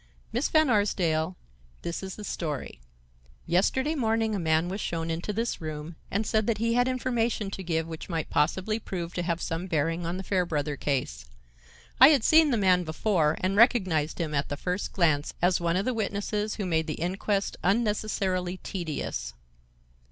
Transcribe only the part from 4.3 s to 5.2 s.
a man was shown